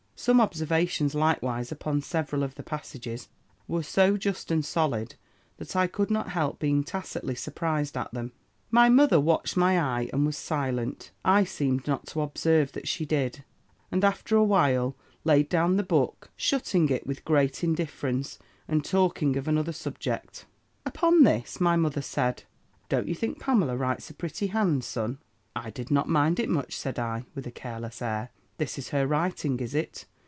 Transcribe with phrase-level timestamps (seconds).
[0.15, 3.27] Some observations likewise upon several of the passages
[3.67, 5.15] were so just and solid,
[5.57, 8.31] that I could not help being tacitly surprised at them.
[8.69, 13.03] "My mother watched my eye, and was silent: I seemed not to observe that she
[13.03, 13.43] did;
[13.91, 18.37] and after a while, laid down the book, shutting it with great indifference,
[18.67, 20.45] and talking of another subject.
[20.85, 22.43] "Upon this, my mother said,
[22.89, 25.17] 'Don't you think Pamela writes a pretty hand, son?'
[25.55, 28.29] "'I did not mind it much,' said I, with a careless air.
[28.59, 30.05] 'This is her writing, is it?'